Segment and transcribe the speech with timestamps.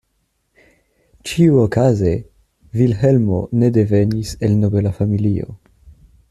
[1.31, 2.13] Ĉiuokaze
[2.81, 5.55] Vilhelmo ne devenis el nobela familio.